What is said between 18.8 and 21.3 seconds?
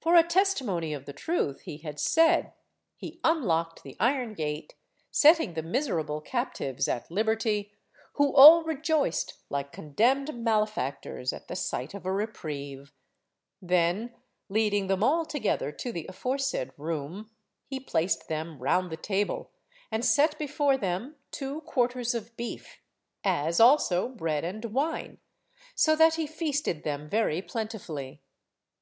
the table, and set before them